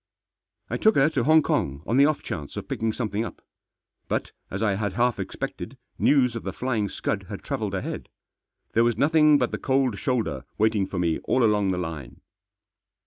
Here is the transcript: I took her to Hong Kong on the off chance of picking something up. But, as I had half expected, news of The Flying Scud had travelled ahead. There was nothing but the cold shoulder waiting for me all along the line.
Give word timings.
I 0.67 0.77
took 0.77 0.95
her 0.95 1.11
to 1.11 1.25
Hong 1.25 1.43
Kong 1.43 1.83
on 1.85 1.97
the 1.97 2.07
off 2.07 2.23
chance 2.23 2.57
of 2.57 2.67
picking 2.67 2.91
something 2.91 3.23
up. 3.23 3.39
But, 4.07 4.31
as 4.49 4.63
I 4.63 4.73
had 4.73 4.93
half 4.93 5.19
expected, 5.19 5.77
news 5.99 6.35
of 6.35 6.41
The 6.41 6.51
Flying 6.53 6.89
Scud 6.89 7.27
had 7.29 7.43
travelled 7.43 7.75
ahead. 7.75 8.09
There 8.73 8.83
was 8.83 8.97
nothing 8.97 9.37
but 9.37 9.51
the 9.51 9.59
cold 9.59 9.99
shoulder 9.99 10.43
waiting 10.57 10.87
for 10.87 10.97
me 10.97 11.19
all 11.25 11.43
along 11.43 11.69
the 11.69 11.77
line. 11.77 12.21